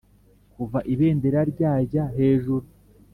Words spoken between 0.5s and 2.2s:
kuva ibendera ryajya